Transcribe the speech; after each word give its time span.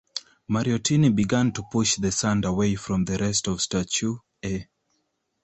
Mariottini 0.49 1.15
began 1.15 1.51
to 1.51 1.61
push 1.71 1.97
the 1.97 2.11
sand 2.11 2.43
away 2.43 2.73
from 2.73 3.05
the 3.05 3.19
rest 3.19 3.47
of 3.47 3.61
statue 3.61 4.17
A. 4.43 4.67